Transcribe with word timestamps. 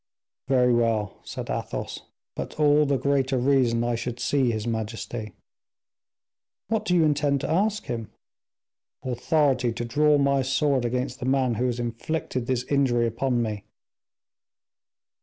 "Very 0.47 0.73
well," 0.73 1.19
said 1.21 1.51
Athos, 1.51 2.01
"but 2.35 2.59
all 2.59 2.87
the 2.87 2.97
greater 2.97 3.37
reason 3.37 3.83
I 3.83 3.93
should 3.93 4.19
see 4.19 4.49
his 4.49 4.65
majesty." 4.65 5.33
"What 6.69 6.85
do 6.85 6.95
you 6.95 7.03
intend 7.03 7.41
to 7.41 7.51
ask 7.51 7.83
him?" 7.85 8.09
"Authority 9.03 9.71
to 9.73 9.85
draw 9.85 10.17
my 10.17 10.41
sword 10.41 10.85
against 10.85 11.19
the 11.19 11.27
man 11.27 11.53
who 11.53 11.67
has 11.67 11.79
inflicted 11.79 12.47
this 12.47 12.63
injury 12.63 13.05
upon 13.05 13.43
me." 13.43 13.63